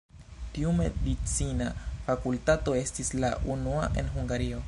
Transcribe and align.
Tiu 0.53 0.71
medicina 0.77 1.67
fakultato 2.09 2.75
estis 2.81 3.13
la 3.25 3.31
unua 3.57 3.85
en 4.03 4.13
Hungario. 4.17 4.59